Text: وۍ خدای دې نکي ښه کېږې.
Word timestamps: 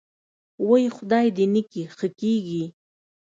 وۍ 0.67 0.83
خدای 0.95 1.27
دې 1.37 1.45
نکي 1.53 1.83
ښه 1.97 2.07
کېږې. 2.19 2.63